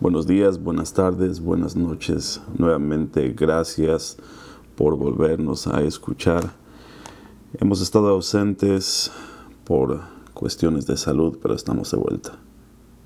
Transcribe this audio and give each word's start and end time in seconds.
Buenos 0.00 0.26
días, 0.26 0.60
buenas 0.60 0.92
tardes, 0.92 1.40
buenas 1.40 1.76
noches. 1.76 2.42
Nuevamente, 2.58 3.28
gracias 3.30 4.16
por 4.74 4.96
volvernos 4.96 5.68
a 5.68 5.82
escuchar. 5.82 6.50
Hemos 7.60 7.80
estado 7.80 8.08
ausentes 8.08 9.12
por 9.64 10.00
cuestiones 10.34 10.86
de 10.86 10.96
salud, 10.96 11.38
pero 11.40 11.54
estamos 11.54 11.92
de 11.92 11.96
vuelta. 11.96 12.32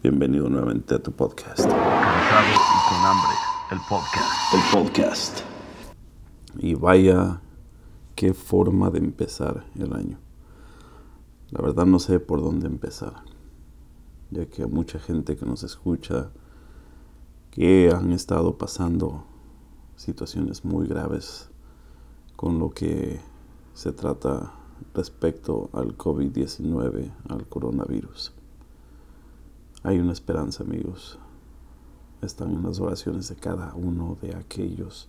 Bienvenido 0.03 0.49
nuevamente 0.49 0.95
a 0.95 1.03
tu 1.03 1.13
podcast. 1.13 1.59
Cansado 1.59 2.47
y 2.49 2.89
con 2.89 3.05
hambre, 3.05 3.37
el 3.71 3.79
podcast. 3.87 4.55
El 4.55 4.61
podcast. 4.73 5.41
Y 6.57 6.75
vaya, 6.75 7.43
qué 8.15 8.33
forma 8.33 8.89
de 8.89 8.99
empezar 9.01 9.67
el 9.79 9.93
año. 9.93 10.19
La 11.51 11.61
verdad 11.61 11.85
no 11.85 11.99
sé 11.99 12.19
por 12.19 12.41
dónde 12.41 12.67
empezar, 12.67 13.13
ya 14.31 14.47
que 14.47 14.67
mucha 14.67 14.99
gente 14.99 15.37
que 15.37 15.45
nos 15.45 15.63
escucha 15.65 16.31
que 17.59 17.91
han 17.93 18.13
estado 18.13 18.57
pasando 18.57 19.25
situaciones 19.97 20.65
muy 20.65 20.87
graves 20.87 21.51
con 22.37 22.61
lo 22.61 22.71
que 22.71 23.19
se 23.75 23.91
trata 23.91 24.53
respecto 24.95 25.69
al 25.73 25.99
COVID-19, 25.99 27.11
al 27.29 27.49
coronavirus. 27.49 28.33
Hay 29.83 29.99
una 29.99 30.13
esperanza, 30.13 30.63
amigos. 30.63 31.19
Están 32.23 32.53
en 32.55 32.63
las 32.63 32.79
oraciones 32.79 33.29
de 33.29 33.35
cada 33.35 33.75
uno 33.75 34.17
de 34.23 34.37
aquellos 34.37 35.09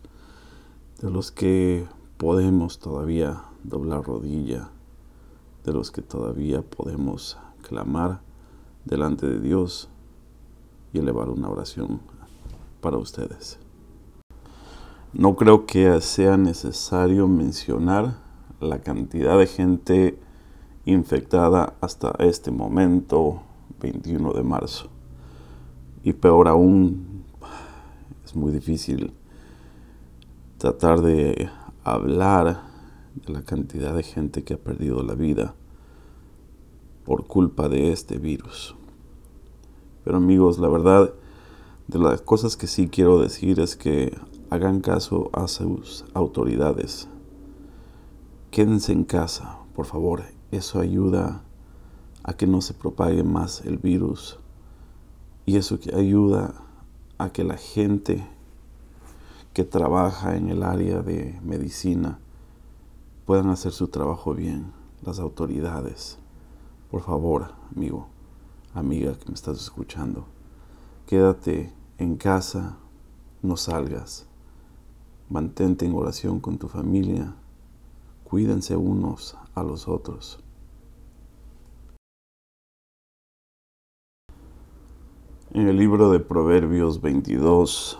de 1.03 1.11
los 1.11 1.31
que 1.31 1.85
podemos 2.17 2.79
todavía 2.79 3.43
doblar 3.63 4.05
rodilla, 4.05 4.71
de 5.65 5.71
los 5.71 5.91
que 5.91 6.01
todavía 6.01 6.63
podemos 6.63 7.37
clamar 7.61 8.21
delante 8.85 9.27
de 9.27 9.39
Dios 9.39 9.87
y 10.93 10.97
elevar 10.97 11.29
una 11.29 11.47
oración 11.47 12.01
para 12.81 12.97
ustedes. 12.97 13.59
No 15.13 15.35
creo 15.35 15.65
que 15.65 15.99
sea 16.01 16.37
necesario 16.37 17.27
mencionar 17.27 18.17
la 18.59 18.79
cantidad 18.79 19.37
de 19.37 19.47
gente 19.47 20.19
infectada 20.85 21.73
hasta 21.81 22.13
este 22.19 22.51
momento, 22.51 23.41
21 23.81 24.33
de 24.33 24.43
marzo. 24.43 24.89
Y 26.03 26.13
peor 26.13 26.47
aún, 26.47 27.23
es 28.23 28.35
muy 28.35 28.51
difícil 28.51 29.13
tratar 30.57 31.01
de 31.01 31.49
hablar 31.83 32.61
de 33.15 33.33
la 33.33 33.41
cantidad 33.43 33.95
de 33.95 34.03
gente 34.03 34.43
que 34.43 34.53
ha 34.53 34.57
perdido 34.57 35.03
la 35.03 35.15
vida 35.15 35.55
por 37.05 37.25
culpa 37.25 37.69
de 37.69 37.91
este 37.91 38.19
virus. 38.19 38.75
Pero 40.03 40.17
amigos, 40.17 40.59
la 40.59 40.67
verdad 40.67 41.13
de 41.89 41.97
las 41.97 42.21
cosas 42.21 42.55
que 42.55 42.67
sí 42.67 42.87
quiero 42.87 43.19
decir 43.19 43.59
es 43.59 43.75
que 43.75 44.15
hagan 44.51 44.79
caso 44.79 45.31
a 45.33 45.47
sus 45.47 46.05
autoridades. 46.13 47.07
Quédense 48.51 48.91
en 48.91 49.03
casa, 49.03 49.57
por 49.73 49.87
favor. 49.87 50.21
Eso 50.51 50.79
ayuda 50.79 51.41
a 52.21 52.33
que 52.33 52.45
no 52.45 52.61
se 52.61 52.75
propague 52.75 53.23
más 53.23 53.65
el 53.65 53.79
virus. 53.79 54.37
Y 55.47 55.57
eso 55.57 55.79
ayuda 55.91 56.53
a 57.17 57.31
que 57.31 57.43
la 57.43 57.57
gente 57.57 58.23
que 59.53 59.63
trabaja 59.63 60.37
en 60.37 60.49
el 60.49 60.61
área 60.61 61.01
de 61.01 61.39
medicina 61.43 62.19
puedan 63.25 63.49
hacer 63.49 63.71
su 63.71 63.87
trabajo 63.87 64.35
bien. 64.35 64.73
Las 65.03 65.17
autoridades. 65.17 66.19
Por 66.91 67.01
favor, 67.01 67.55
amigo, 67.75 68.09
amiga 68.75 69.17
que 69.17 69.25
me 69.27 69.33
estás 69.33 69.59
escuchando, 69.59 70.27
quédate 71.07 71.78
en 71.99 72.15
casa 72.15 72.77
no 73.41 73.57
salgas. 73.57 74.25
Mantente 75.29 75.85
en 75.85 75.93
oración 75.93 76.39
con 76.39 76.57
tu 76.57 76.69
familia. 76.69 77.35
Cuídense 78.23 78.75
unos 78.77 79.37
a 79.53 79.63
los 79.63 79.87
otros. 79.87 80.39
En 85.51 85.67
el 85.67 85.77
libro 85.77 86.09
de 86.11 86.19
Proverbios 86.19 87.01
22, 87.01 87.99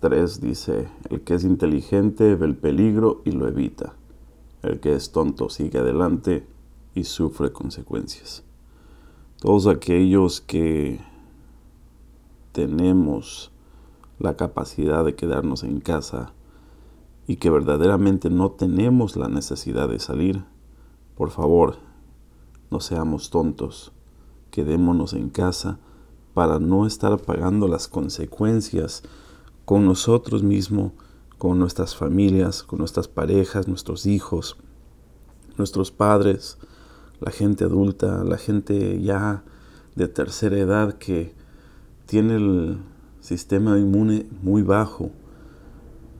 3 0.00 0.40
dice, 0.40 0.88
el 1.10 1.20
que 1.20 1.34
es 1.34 1.44
inteligente 1.44 2.34
ve 2.34 2.46
el 2.46 2.56
peligro 2.56 3.20
y 3.24 3.32
lo 3.32 3.46
evita. 3.46 3.94
El 4.62 4.80
que 4.80 4.94
es 4.94 5.12
tonto 5.12 5.50
sigue 5.50 5.78
adelante 5.78 6.46
y 6.94 7.04
sufre 7.04 7.52
consecuencias. 7.52 8.42
Todos 9.38 9.66
aquellos 9.66 10.40
que 10.40 11.00
tenemos 12.58 13.52
la 14.18 14.36
capacidad 14.36 15.04
de 15.04 15.14
quedarnos 15.14 15.62
en 15.62 15.78
casa 15.78 16.32
y 17.28 17.36
que 17.36 17.50
verdaderamente 17.50 18.30
no 18.30 18.50
tenemos 18.50 19.14
la 19.14 19.28
necesidad 19.28 19.88
de 19.88 20.00
salir, 20.00 20.44
por 21.14 21.30
favor, 21.30 21.76
no 22.72 22.80
seamos 22.80 23.30
tontos, 23.30 23.92
quedémonos 24.50 25.12
en 25.12 25.30
casa 25.30 25.78
para 26.34 26.58
no 26.58 26.84
estar 26.84 27.16
pagando 27.18 27.68
las 27.68 27.86
consecuencias 27.86 29.04
con 29.64 29.86
nosotros 29.86 30.42
mismos, 30.42 30.90
con 31.38 31.60
nuestras 31.60 31.94
familias, 31.94 32.64
con 32.64 32.80
nuestras 32.80 33.06
parejas, 33.06 33.68
nuestros 33.68 34.04
hijos, 34.04 34.56
nuestros 35.56 35.92
padres, 35.92 36.58
la 37.20 37.30
gente 37.30 37.62
adulta, 37.62 38.24
la 38.24 38.36
gente 38.36 39.00
ya 39.00 39.44
de 39.94 40.08
tercera 40.08 40.58
edad 40.58 40.94
que 40.94 41.37
tiene 42.08 42.36
el 42.36 42.78
sistema 43.20 43.78
inmune 43.78 44.26
muy 44.40 44.62
bajo. 44.62 45.10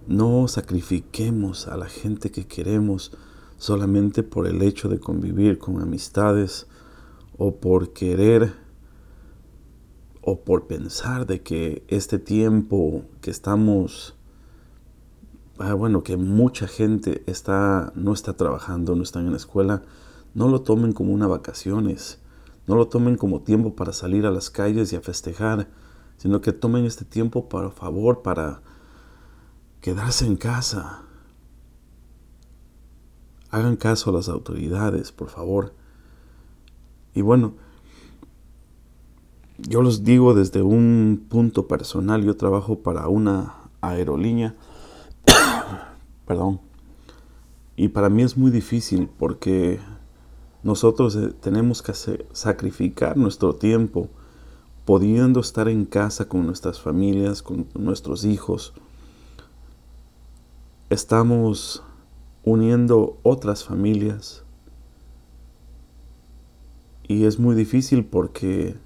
No 0.06 0.46
sacrifiquemos 0.46 1.66
a 1.66 1.78
la 1.78 1.86
gente 1.86 2.30
que 2.30 2.46
queremos 2.46 3.16
solamente 3.56 4.22
por 4.22 4.46
el 4.46 4.60
hecho 4.60 4.90
de 4.90 5.00
convivir 5.00 5.58
con 5.58 5.80
amistades 5.80 6.66
o 7.38 7.56
por 7.56 7.94
querer 7.94 8.52
o 10.20 10.40
por 10.40 10.66
pensar 10.66 11.26
de 11.26 11.40
que 11.40 11.82
este 11.88 12.18
tiempo 12.18 13.04
que 13.22 13.30
estamos 13.30 14.14
ah, 15.58 15.72
bueno, 15.72 16.02
que 16.02 16.18
mucha 16.18 16.68
gente 16.68 17.22
está 17.24 17.94
no 17.94 18.12
está 18.12 18.34
trabajando, 18.34 18.94
no 18.94 19.02
están 19.02 19.24
en 19.24 19.30
la 19.30 19.38
escuela, 19.38 19.82
no 20.34 20.48
lo 20.48 20.60
tomen 20.60 20.92
como 20.92 21.14
una 21.14 21.26
vacaciones. 21.26 22.17
No 22.68 22.76
lo 22.76 22.86
tomen 22.86 23.16
como 23.16 23.40
tiempo 23.40 23.74
para 23.74 23.92
salir 23.92 24.26
a 24.26 24.30
las 24.30 24.50
calles 24.50 24.92
y 24.92 24.96
a 24.96 25.00
festejar, 25.00 25.68
sino 26.18 26.42
que 26.42 26.52
tomen 26.52 26.84
este 26.84 27.06
tiempo, 27.06 27.48
por 27.48 27.72
favor, 27.72 28.22
para 28.22 28.60
quedarse 29.80 30.26
en 30.26 30.36
casa. 30.36 31.02
Hagan 33.50 33.76
caso 33.76 34.10
a 34.10 34.12
las 34.12 34.28
autoridades, 34.28 35.12
por 35.12 35.30
favor. 35.30 35.74
Y 37.14 37.22
bueno, 37.22 37.54
yo 39.56 39.80
los 39.80 40.04
digo 40.04 40.34
desde 40.34 40.60
un 40.60 41.26
punto 41.28 41.66
personal, 41.66 42.22
yo 42.22 42.36
trabajo 42.36 42.80
para 42.80 43.08
una 43.08 43.54
aerolínea, 43.80 44.54
perdón, 46.26 46.60
y 47.76 47.88
para 47.88 48.10
mí 48.10 48.22
es 48.22 48.36
muy 48.36 48.50
difícil 48.50 49.08
porque 49.18 49.80
nosotros 50.62 51.14
eh, 51.16 51.32
tenemos 51.40 51.82
que 51.82 51.92
sacrificar 52.32 53.16
nuestro 53.16 53.54
tiempo 53.54 54.08
pudiendo 54.84 55.40
estar 55.40 55.68
en 55.68 55.84
casa 55.84 56.28
con 56.28 56.46
nuestras 56.46 56.80
familias, 56.80 57.42
con 57.42 57.66
nuestros 57.74 58.24
hijos. 58.24 58.72
Estamos 60.90 61.82
uniendo 62.42 63.18
otras 63.22 63.64
familias 63.64 64.42
y 67.06 67.24
es 67.24 67.38
muy 67.38 67.54
difícil 67.54 68.04
porque 68.04 68.76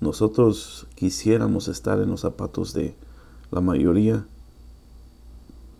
nosotros 0.00 0.86
quisiéramos 0.94 1.68
estar 1.68 2.00
en 2.00 2.10
los 2.10 2.22
zapatos 2.22 2.72
de 2.72 2.94
la 3.50 3.60
mayoría 3.60 4.26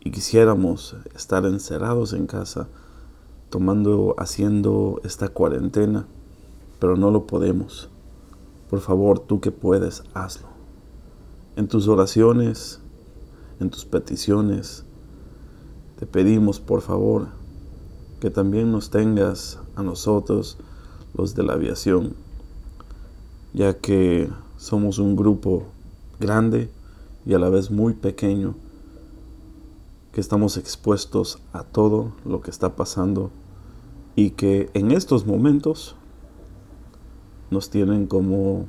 y 0.01 0.11
quisiéramos 0.11 0.97
estar 1.15 1.45
encerrados 1.47 2.13
en 2.13 2.27
casa 2.27 2.69
tomando, 3.51 4.15
haciendo 4.19 5.01
esta 5.05 5.29
cuarentena, 5.29 6.07
pero 6.79 6.97
no 6.97 7.11
lo 7.11 7.27
podemos. 7.27 7.89
Por 8.71 8.81
favor, 8.81 9.19
tú 9.19 9.41
que 9.41 9.51
puedes, 9.51 10.03
hazlo. 10.15 10.49
En 11.57 11.69
tus 11.69 11.89
oraciones, 11.89 12.81
en 13.61 13.71
tus 13.71 13.85
peticiones, 13.85 14.85
te 15.99 16.07
pedimos, 16.07 16.61
por 16.61 16.83
favor, 16.83 17.29
que 18.21 18.31
también 18.31 18.71
nos 18.71 18.91
tengas 18.91 19.59
a 19.75 19.83
nosotros, 19.83 20.59
los 21.15 21.35
de 21.35 21.43
la 21.43 21.55
aviación, 21.55 22.15
ya 23.55 23.79
que 23.79 24.29
somos 24.57 24.99
un 24.99 25.17
grupo 25.17 25.65
grande 26.21 26.71
y 27.25 27.35
a 27.35 27.39
la 27.39 27.49
vez 27.49 27.71
muy 27.71 27.95
pequeño 27.95 28.55
que 30.19 30.23
estamos 30.23 30.57
expuestos 30.57 31.39
a 31.53 31.63
todo 31.63 32.11
lo 32.25 32.41
que 32.41 32.51
está 32.51 32.75
pasando 32.75 33.31
y 34.17 34.31
que 34.31 34.69
en 34.75 34.91
estos 34.91 35.27
momentos 35.27 35.95
nos 37.53 37.71
tienen 37.71 38.09
como 38.09 38.67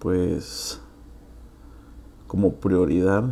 pues 0.00 0.82
como 2.26 2.56
prioridad, 2.56 3.24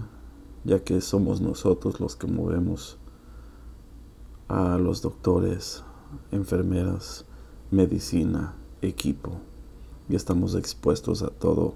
ya 0.65 0.83
que 0.83 1.03
somos 1.03 1.43
nosotros 1.43 2.01
los 2.01 2.17
que 2.17 2.27
movemos 2.27 2.97
a 4.49 4.79
los 4.79 5.03
doctores, 5.03 5.85
enfermeras, 6.33 7.27
medicina, 7.71 8.55
equipo, 8.81 9.33
y 10.09 10.17
estamos 10.17 10.55
expuestos 10.55 11.23
a 11.23 11.29
todo 11.29 11.75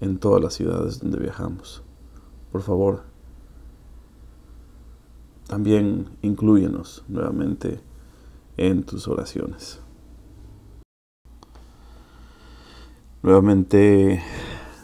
en 0.00 0.18
todas 0.18 0.42
las 0.42 0.54
ciudades 0.54 0.98
donde 0.98 1.20
viajamos. 1.20 1.84
Por 2.50 2.62
favor, 2.62 3.09
también 5.50 6.06
incluyenos 6.22 7.04
nuevamente 7.08 7.80
en 8.56 8.84
tus 8.84 9.08
oraciones. 9.08 9.80
Nuevamente 13.24 14.22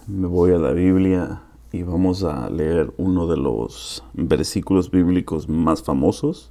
me 0.09 0.27
voy 0.27 0.51
a 0.51 0.59
la 0.59 0.73
Biblia 0.73 1.45
y 1.71 1.85
vamos 1.85 2.25
a 2.25 2.51
leer 2.51 2.93
uno 2.97 3.29
de 3.29 3.37
los 3.37 4.03
versículos 4.13 4.91
bíblicos 4.91 5.49
más 5.49 5.85
famosos, 5.85 6.51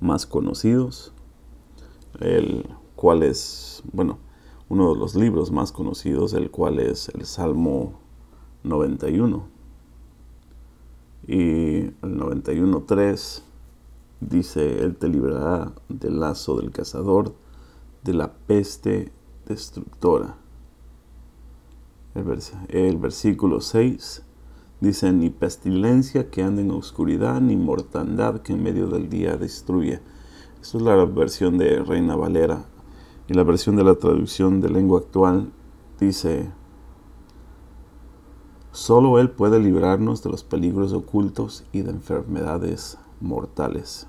más 0.00 0.26
conocidos, 0.26 1.14
el 2.20 2.68
cual 2.94 3.22
es, 3.22 3.82
bueno, 3.90 4.18
uno 4.68 4.92
de 4.92 5.00
los 5.00 5.14
libros 5.14 5.50
más 5.50 5.72
conocidos, 5.72 6.34
el 6.34 6.50
cual 6.50 6.78
es 6.78 7.08
el 7.08 7.24
Salmo 7.24 8.00
91. 8.64 9.48
Y 11.26 11.86
el 11.86 12.20
91.3 12.20 13.45
dice, 14.20 14.82
Él 14.82 14.96
te 14.96 15.08
librará 15.08 15.72
del 15.88 16.20
lazo 16.20 16.56
del 16.56 16.70
cazador, 16.70 17.34
de 18.02 18.14
la 18.14 18.32
peste 18.32 19.12
destructora. 19.46 20.36
El, 22.68 22.96
versículo 22.96 23.60
6 23.60 24.22
dice, 24.80 25.12
ni 25.12 25.28
pestilencia 25.28 26.30
que 26.30 26.42
ande 26.42 26.62
en 26.62 26.70
oscuridad, 26.70 27.40
ni 27.40 27.56
mortandad 27.56 28.40
que 28.40 28.54
en 28.54 28.62
medio 28.62 28.86
del 28.88 29.10
día 29.10 29.36
destruye. 29.36 30.00
Esta 30.62 30.78
es 30.78 30.82
la 30.82 31.04
versión 31.04 31.58
de 31.58 31.82
Reina 31.82 32.16
Valera. 32.16 32.64
Y 33.28 33.34
la 33.34 33.42
versión 33.42 33.76
de 33.76 33.84
la 33.84 33.96
traducción 33.96 34.60
de 34.60 34.70
lengua 34.70 35.00
actual 35.00 35.52
dice, 36.00 36.50
Solo 38.72 39.18
Él 39.18 39.30
puede 39.30 39.58
librarnos 39.58 40.22
de 40.22 40.30
los 40.30 40.44
peligros 40.44 40.92
ocultos 40.92 41.64
y 41.72 41.82
de 41.82 41.90
enfermedades 41.90 42.98
mortales. 43.20 44.06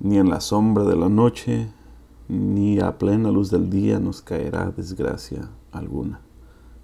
Ni 0.00 0.18
en 0.18 0.30
la 0.30 0.40
sombra 0.40 0.84
de 0.84 0.96
la 0.96 1.08
noche, 1.08 1.72
ni 2.28 2.78
a 2.78 2.98
plena 2.98 3.30
luz 3.30 3.50
del 3.50 3.70
día 3.70 3.98
nos 3.98 4.22
caerá 4.22 4.70
desgracia 4.70 5.50
alguna, 5.72 6.20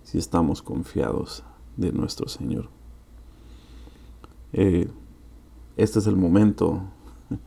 si 0.03 0.19
estamos 0.19 0.63
confiados 0.63 1.45
de 1.77 1.93
nuestro 1.93 2.29
Señor. 2.29 2.71
Eh, 4.53 4.89
este 5.77 5.99
es 5.99 6.07
el 6.07 6.17
momento. 6.17 6.83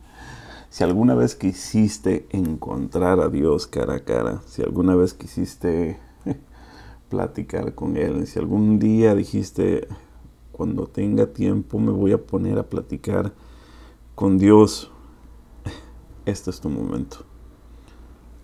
Si 0.70 0.84
alguna 0.84 1.14
vez 1.14 1.34
quisiste 1.34 2.28
encontrar 2.28 3.20
a 3.20 3.30
Dios 3.30 3.66
cara 3.66 3.94
a 3.94 4.04
cara, 4.04 4.42
si 4.44 4.62
alguna 4.62 4.94
vez 4.94 5.14
quisiste 5.14 5.98
platicar 7.08 7.74
con 7.74 7.96
Él. 7.96 8.26
Si 8.26 8.38
algún 8.38 8.78
día 8.78 9.14
dijiste, 9.14 9.88
cuando 10.58 10.88
tenga 10.88 11.28
tiempo 11.28 11.78
me 11.78 11.92
voy 11.92 12.10
a 12.10 12.26
poner 12.26 12.58
a 12.58 12.68
platicar 12.68 13.32
con 14.16 14.38
Dios, 14.38 14.90
este 16.26 16.50
es 16.50 16.60
tu 16.60 16.68
momento. 16.68 17.18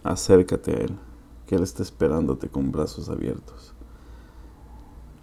Acércate 0.04 0.70
a 0.70 0.74
Él, 0.84 0.96
que 1.44 1.56
Él 1.56 1.64
está 1.64 1.82
esperándote 1.82 2.48
con 2.48 2.70
brazos 2.70 3.08
abiertos. 3.08 3.74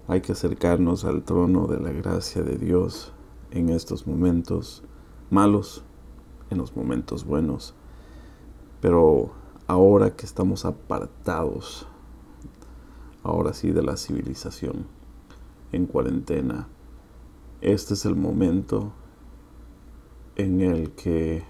Hay 0.09 0.19
que 0.19 0.33
acercarnos 0.33 1.05
al 1.05 1.23
trono 1.23 1.65
de 1.67 1.79
la 1.79 1.93
gracia 1.93 2.43
de 2.43 2.57
Dios 2.57 3.13
en 3.51 3.69
estos 3.69 4.05
momentos 4.05 4.83
malos, 5.29 5.85
en 6.49 6.57
los 6.57 6.75
momentos 6.75 7.23
buenos. 7.23 7.73
Pero 8.81 9.31
ahora 9.65 10.13
que 10.17 10.25
estamos 10.25 10.65
apartados 10.65 11.87
ahora 13.23 13.53
sí 13.53 13.71
de 13.71 13.81
la 13.81 13.95
civilización 13.95 14.87
en 15.71 15.85
cuarentena. 15.85 16.67
Este 17.61 17.93
es 17.93 18.05
el 18.05 18.15
momento 18.15 18.91
en 20.35 20.61
el 20.61 20.91
que 20.93 21.43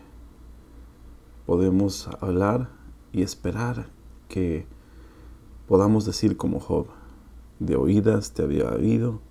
podemos 1.45 2.09
hablar 2.19 2.69
y 3.13 3.21
esperar 3.21 3.87
que 4.27 4.65
podamos 5.69 6.05
decir 6.05 6.35
como 6.35 6.59
Job, 6.59 6.87
de 7.59 7.77
oídas 7.77 8.33
te 8.33 8.43
había 8.43 8.69
oído, 8.71 9.21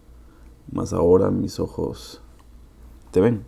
mas 0.73 0.95
ahora 0.95 1.31
mis 1.31 1.61
ojos 1.61 2.23
te 3.11 3.21
ven. 3.21 3.45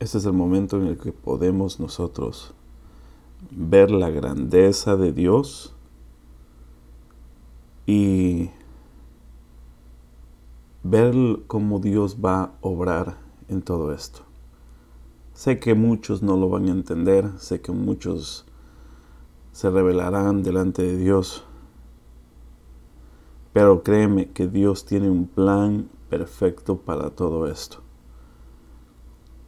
Este 0.00 0.18
es 0.18 0.24
el 0.24 0.32
momento 0.32 0.78
en 0.78 0.88
el 0.88 0.98
que 0.98 1.12
podemos 1.12 1.78
nosotros 1.78 2.54
ver 3.52 3.92
la 3.92 4.10
grandeza 4.10 4.96
de 4.96 5.12
Dios 5.12 5.76
y 7.86 8.50
ver 10.90 11.14
cómo 11.46 11.78
Dios 11.78 12.18
va 12.24 12.42
a 12.42 12.52
obrar 12.60 13.16
en 13.48 13.62
todo 13.62 13.92
esto. 13.92 14.20
Sé 15.32 15.58
que 15.58 15.74
muchos 15.74 16.22
no 16.22 16.36
lo 16.36 16.48
van 16.48 16.66
a 16.66 16.72
entender, 16.72 17.30
sé 17.38 17.60
que 17.60 17.72
muchos 17.72 18.44
se 19.52 19.70
revelarán 19.70 20.42
delante 20.42 20.82
de 20.82 20.96
Dios, 20.96 21.44
pero 23.52 23.82
créeme 23.82 24.30
que 24.30 24.48
Dios 24.48 24.84
tiene 24.84 25.08
un 25.08 25.26
plan 25.26 25.88
perfecto 26.08 26.78
para 26.78 27.10
todo 27.10 27.46
esto. 27.46 27.78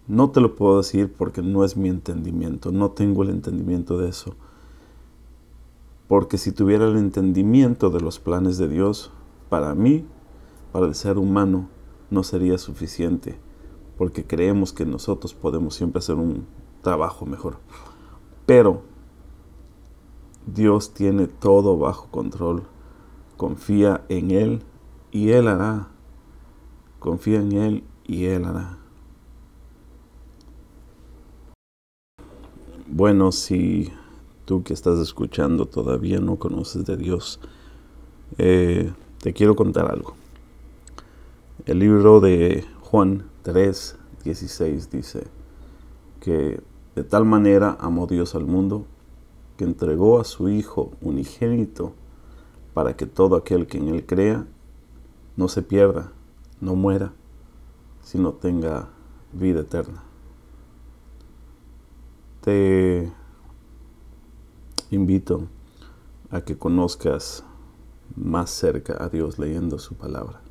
No 0.08 0.30
te 0.30 0.40
lo 0.40 0.56
puedo 0.56 0.78
decir 0.78 1.12
porque 1.12 1.42
no 1.42 1.64
es 1.64 1.76
mi 1.76 1.88
entendimiento, 1.88 2.72
no 2.72 2.90
tengo 2.90 3.22
el 3.22 3.30
entendimiento 3.30 3.98
de 3.98 4.08
eso 4.08 4.34
porque 6.12 6.36
si 6.36 6.52
tuviera 6.52 6.86
el 6.86 6.98
entendimiento 6.98 7.88
de 7.88 8.02
los 8.02 8.18
planes 8.18 8.58
de 8.58 8.68
Dios, 8.68 9.10
para 9.48 9.74
mí, 9.74 10.04
para 10.72 10.86
el 10.86 10.94
ser 10.94 11.18
humano, 11.18 11.68
no 12.10 12.22
sería 12.22 12.58
suficiente, 12.58 13.38
porque 13.98 14.24
creemos 14.24 14.72
que 14.72 14.86
nosotros 14.86 15.34
podemos 15.34 15.74
siempre 15.74 15.98
hacer 15.98 16.16
un 16.16 16.46
trabajo 16.82 17.26
mejor. 17.26 17.58
Pero 18.46 18.82
Dios 20.46 20.92
tiene 20.92 21.26
todo 21.26 21.78
bajo 21.78 22.08
control. 22.10 22.64
Confía 23.36 24.04
en 24.08 24.30
Él 24.30 24.62
y 25.10 25.30
Él 25.30 25.48
hará. 25.48 25.88
Confía 26.98 27.40
en 27.40 27.52
Él 27.52 27.84
y 28.04 28.24
Él 28.24 28.44
hará. 28.44 28.78
Bueno, 32.86 33.32
si 33.32 33.90
tú 34.44 34.62
que 34.62 34.74
estás 34.74 34.98
escuchando 34.98 35.66
todavía 35.66 36.20
no 36.20 36.36
conoces 36.36 36.84
de 36.84 36.96
Dios, 36.96 37.40
eh, 38.38 38.92
te 39.22 39.32
quiero 39.32 39.56
contar 39.56 39.90
algo. 39.90 40.14
El 41.64 41.78
libro 41.78 42.18
de 42.18 42.64
Juan 42.80 43.30
3, 43.42 43.96
16 44.24 44.90
dice 44.90 45.28
que 46.18 46.60
de 46.96 47.04
tal 47.04 47.24
manera 47.24 47.76
amó 47.78 48.08
Dios 48.08 48.34
al 48.34 48.46
mundo 48.46 48.84
que 49.56 49.62
entregó 49.62 50.18
a 50.18 50.24
su 50.24 50.48
Hijo 50.48 50.90
unigénito 51.00 51.94
para 52.74 52.96
que 52.96 53.06
todo 53.06 53.36
aquel 53.36 53.68
que 53.68 53.78
en 53.78 53.90
Él 53.90 54.04
crea 54.04 54.44
no 55.36 55.46
se 55.46 55.62
pierda, 55.62 56.10
no 56.60 56.74
muera, 56.74 57.12
sino 58.02 58.32
tenga 58.32 58.88
vida 59.32 59.60
eterna. 59.60 60.02
Te 62.40 63.12
invito 64.90 65.46
a 66.28 66.40
que 66.40 66.58
conozcas 66.58 67.44
más 68.16 68.50
cerca 68.50 68.96
a 68.98 69.08
Dios 69.08 69.38
leyendo 69.38 69.78
su 69.78 69.94
palabra. 69.94 70.41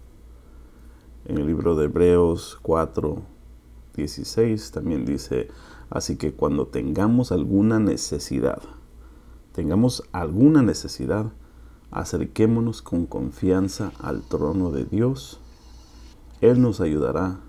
En 1.25 1.37
el 1.37 1.47
libro 1.47 1.75
de 1.75 1.85
Hebreos 1.85 2.59
4, 2.61 3.21
16 3.95 4.71
también 4.71 5.05
dice, 5.05 5.49
así 5.89 6.17
que 6.17 6.33
cuando 6.33 6.67
tengamos 6.67 7.31
alguna 7.31 7.79
necesidad, 7.79 8.61
tengamos 9.53 10.03
alguna 10.11 10.61
necesidad, 10.61 11.31
acerquémonos 11.91 12.81
con 12.81 13.05
confianza 13.05 13.91
al 13.99 14.21
trono 14.21 14.71
de 14.71 14.85
Dios. 14.85 15.39
Él 16.41 16.61
nos 16.61 16.81
ayudará 16.81 17.39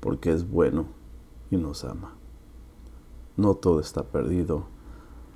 porque 0.00 0.32
es 0.32 0.48
bueno 0.48 0.86
y 1.50 1.56
nos 1.56 1.84
ama. 1.84 2.14
No 3.36 3.54
todo 3.54 3.80
está 3.80 4.04
perdido 4.04 4.66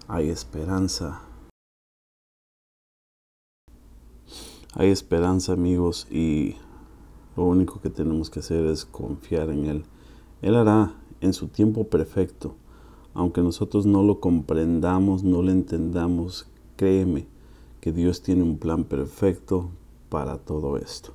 hay 0.09 0.31
esperanza. 0.31 1.21
Hay 4.75 4.91
esperanza 4.91 5.53
amigos 5.53 6.07
y 6.11 6.57
lo 7.37 7.45
único 7.45 7.81
que 7.81 7.91
tenemos 7.91 8.31
que 8.31 8.41
hacer 8.41 8.65
es 8.67 8.85
confiar 8.85 9.51
en 9.51 9.67
Él. 9.67 9.85
Él 10.43 10.57
hará 10.57 10.95
en 11.21 11.33
su 11.33 11.49
tiempo 11.49 11.85
perfecto, 11.85 12.55
aunque 13.15 13.43
nosotros 13.43 13.85
no 13.87 14.03
lo 14.03 14.21
comprendamos, 14.21 15.23
no 15.23 15.43
lo 15.43 15.51
entendamos, 15.51 16.49
créeme 16.77 17.27
que 17.81 17.93
Dios 17.93 18.23
tiene 18.23 18.43
un 18.43 18.59
plan 18.59 18.85
perfecto 18.85 19.71
para 20.09 20.39
todo 20.39 20.77
esto. 20.77 21.13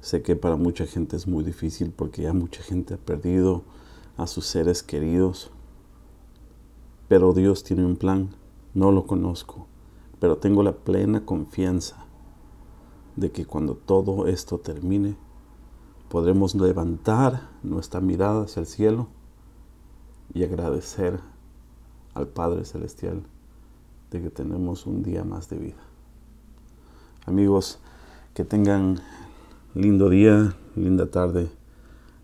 Sé 0.00 0.22
que 0.22 0.36
para 0.36 0.56
mucha 0.56 0.86
gente 0.86 1.16
es 1.16 1.26
muy 1.26 1.42
difícil 1.42 1.90
porque 1.90 2.22
ya 2.22 2.34
mucha 2.34 2.62
gente 2.62 2.94
ha 2.94 2.98
perdido 2.98 3.62
a 4.18 4.26
sus 4.26 4.46
seres 4.46 4.82
queridos, 4.82 5.50
pero 7.08 7.32
Dios 7.32 7.64
tiene 7.64 7.84
un 7.84 7.96
plan, 7.96 8.30
no 8.74 8.92
lo 8.92 9.06
conozco, 9.06 9.66
pero 10.20 10.36
tengo 10.36 10.62
la 10.62 10.72
plena 10.72 11.24
confianza 11.24 12.03
de 13.16 13.30
que 13.30 13.46
cuando 13.46 13.74
todo 13.74 14.26
esto 14.26 14.58
termine, 14.58 15.16
podremos 16.08 16.54
levantar 16.54 17.48
nuestra 17.62 18.00
mirada 18.00 18.44
hacia 18.44 18.60
el 18.60 18.66
cielo 18.66 19.08
y 20.32 20.44
agradecer 20.44 21.20
al 22.14 22.28
Padre 22.28 22.64
Celestial 22.64 23.22
de 24.10 24.22
que 24.22 24.30
tenemos 24.30 24.86
un 24.86 25.02
día 25.02 25.24
más 25.24 25.48
de 25.48 25.58
vida. 25.58 25.82
Amigos, 27.26 27.78
que 28.34 28.44
tengan 28.44 29.00
lindo 29.74 30.08
día, 30.08 30.54
linda 30.76 31.06
tarde, 31.10 31.50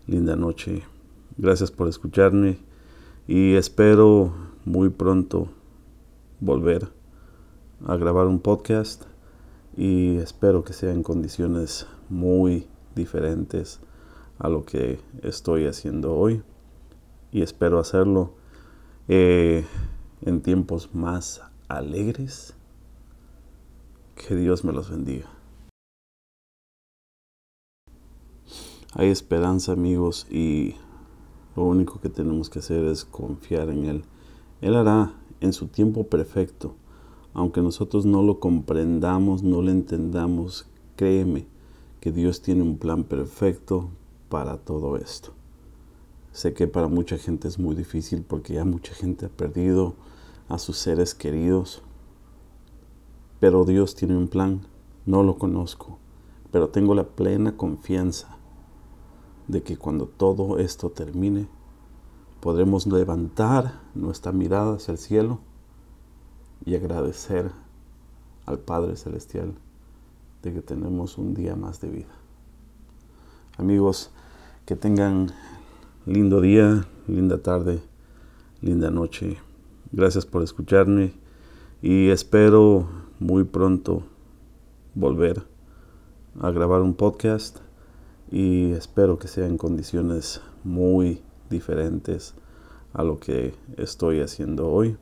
linda 0.07 0.35
noche. 0.35 0.83
Gracias 1.37 1.71
por 1.71 1.87
escucharme 1.87 2.57
y 3.27 3.55
espero 3.55 4.31
muy 4.65 4.89
pronto 4.89 5.47
volver 6.39 6.89
a 7.85 7.95
grabar 7.95 8.27
un 8.27 8.39
podcast 8.39 9.10
y 9.75 10.17
espero 10.17 10.63
que 10.63 10.73
sea 10.73 10.91
en 10.91 11.03
condiciones 11.03 11.87
muy 12.09 12.67
diferentes 12.95 13.79
a 14.39 14.49
lo 14.49 14.65
que 14.65 14.99
estoy 15.21 15.67
haciendo 15.67 16.15
hoy 16.15 16.43
y 17.31 17.41
espero 17.41 17.79
hacerlo 17.79 18.33
eh, 19.07 19.65
en 20.21 20.41
tiempos 20.41 20.93
más 20.93 21.41
alegres. 21.67 22.53
Que 24.15 24.35
Dios 24.35 24.63
me 24.63 24.73
los 24.73 24.89
bendiga. 24.89 25.27
Hay 28.93 29.09
esperanza 29.09 29.71
amigos 29.71 30.27
y 30.29 30.75
lo 31.55 31.63
único 31.63 32.01
que 32.01 32.09
tenemos 32.09 32.49
que 32.49 32.59
hacer 32.59 32.83
es 32.85 33.05
confiar 33.05 33.69
en 33.69 33.85
Él. 33.85 34.03
Él 34.59 34.75
hará 34.75 35.13
en 35.39 35.53
su 35.53 35.67
tiempo 35.67 36.07
perfecto. 36.07 36.75
Aunque 37.33 37.61
nosotros 37.61 38.05
no 38.05 38.23
lo 38.23 38.39
comprendamos, 38.39 39.43
no 39.43 39.61
lo 39.61 39.71
entendamos, 39.71 40.67
créeme 40.95 41.47
que 42.01 42.11
Dios 42.11 42.41
tiene 42.41 42.61
un 42.61 42.77
plan 42.77 43.03
perfecto 43.03 43.89
para 44.27 44.57
todo 44.57 44.97
esto. 44.97 45.31
Sé 46.33 46.53
que 46.53 46.67
para 46.67 46.87
mucha 46.87 47.17
gente 47.17 47.47
es 47.47 47.59
muy 47.59 47.75
difícil 47.75 48.23
porque 48.27 48.53
ya 48.55 48.65
mucha 48.65 48.93
gente 48.93 49.27
ha 49.27 49.29
perdido 49.29 49.95
a 50.49 50.57
sus 50.57 50.77
seres 50.77 51.13
queridos. 51.13 51.81
Pero 53.39 53.65
Dios 53.65 53.95
tiene 53.95 54.17
un 54.17 54.27
plan, 54.27 54.61
no 55.05 55.23
lo 55.23 55.37
conozco, 55.37 55.97
pero 56.51 56.69
tengo 56.69 56.95
la 56.95 57.07
plena 57.07 57.55
confianza 57.55 58.37
de 59.47 59.63
que 59.63 59.77
cuando 59.77 60.05
todo 60.05 60.59
esto 60.59 60.89
termine, 60.89 61.47
podremos 62.39 62.87
levantar 62.87 63.79
nuestra 63.95 64.31
mirada 64.31 64.75
hacia 64.75 64.93
el 64.93 64.97
cielo 64.97 65.39
y 66.65 66.75
agradecer 66.75 67.51
al 68.45 68.59
Padre 68.59 68.95
Celestial 68.95 69.53
de 70.43 70.53
que 70.53 70.61
tenemos 70.61 71.17
un 71.17 71.33
día 71.33 71.55
más 71.55 71.81
de 71.81 71.89
vida. 71.89 72.13
Amigos, 73.57 74.11
que 74.65 74.75
tengan 74.75 75.31
lindo 76.05 76.41
día, 76.41 76.87
linda 77.07 77.41
tarde, 77.41 77.81
linda 78.61 78.89
noche. 78.89 79.37
Gracias 79.91 80.25
por 80.25 80.41
escucharme 80.41 81.13
y 81.81 82.09
espero 82.09 82.87
muy 83.19 83.43
pronto 83.43 84.03
volver 84.95 85.43
a 86.39 86.51
grabar 86.51 86.81
un 86.81 86.93
podcast 86.93 87.59
y 88.31 88.71
espero 88.71 89.19
que 89.19 89.27
sea 89.27 89.45
en 89.45 89.57
condiciones 89.57 90.41
muy 90.63 91.21
diferentes 91.49 92.33
a 92.93 93.03
lo 93.03 93.19
que 93.19 93.53
estoy 93.77 94.21
haciendo 94.21 94.69
hoy 94.69 94.97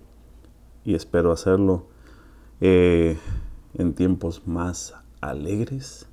y 0.86 0.95
espero 0.95 1.31
hacerlo 1.31 1.88
eh, 2.62 3.17
en 3.74 3.93
tiempos 3.93 4.48
más 4.48 4.93
alegres. 5.21 6.07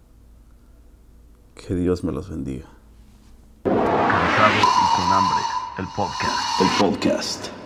Que 1.55 1.75
Dios 1.75 2.05
me 2.05 2.13
los 2.13 2.29
bendiga 2.29 2.67
y 3.67 4.97
con 4.97 5.13
hambre, 5.13 5.43
el 5.79 5.87
podcast. 5.97 6.61
El 6.61 6.69
podcast. 6.79 7.66